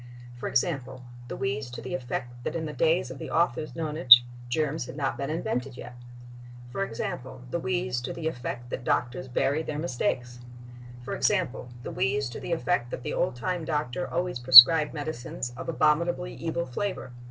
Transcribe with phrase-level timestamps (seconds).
[0.35, 4.23] For example, the wheeze to the effect that in the days of the author's nonage
[4.49, 5.93] "germs had not been invented yet."
[6.71, 10.39] For example, the wheeze to the effect that doctors bury their mistakes.
[11.05, 15.53] For example, the wheeze to the effect that the old time doctor always prescribed medicines
[15.55, 17.11] of abominably evil flavor....